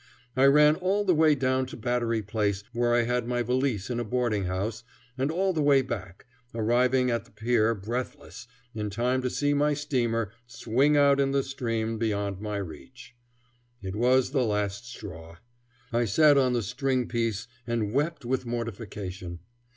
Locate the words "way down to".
1.13-1.77